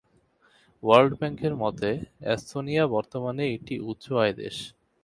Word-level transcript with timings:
World 0.83 1.13
ব্যাংকের 1.19 1.53
মতে 1.55 1.89
Estonia 2.27 2.83
বর্তমানে 2.87 3.43
একটি 3.55 3.75
উচ্চ-আয় 3.81 4.33
দেশ। 4.33 4.55